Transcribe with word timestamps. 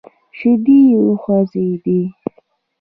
شونډې 0.37 0.79
يې 0.89 0.97
وخوځېدې. 1.07 1.99